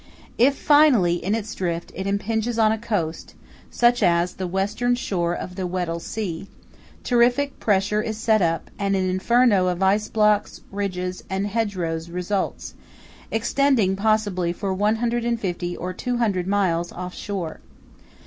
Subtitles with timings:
[0.39, 3.35] If, finally, in its drift it impinges on a coast,
[3.69, 6.47] such as the western shore of the Weddell Sea,
[7.03, 12.73] terrific pressure is set up and an inferno of ice blocks, ridges, and hedgerows results,
[13.29, 17.59] extending possibly for 150 or 200 miles off shore.